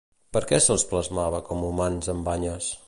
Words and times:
Per 0.37 0.41
què 0.51 0.59
se'ls 0.67 0.85
plasmava 0.93 1.43
com 1.51 1.63
humans 1.69 2.13
amb 2.17 2.29
banyes? 2.31 2.75